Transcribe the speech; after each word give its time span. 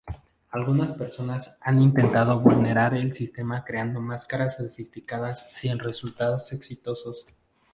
Algunas 0.49 0.93
personas 0.93 1.59
han 1.61 1.79
intentado 1.79 2.39
vulnerar 2.39 2.95
el 2.95 3.13
sistema 3.13 3.63
creando 3.63 4.01
máscaras 4.01 4.55
sofisticadas 4.57 5.45
sin 5.53 5.77
resultados 5.77 6.51
exitosos. 6.53 7.23